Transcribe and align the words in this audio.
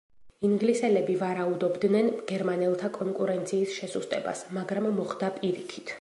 ინგლისელები 0.47 1.17
ვარაუდობდნენ 1.23 2.09
გერმანელთა 2.31 2.91
კონკურენციის 2.97 3.77
შესუსტებას, 3.83 4.45
მაგრამ 4.61 4.93
მოხდა 5.01 5.35
პირიქით. 5.41 5.87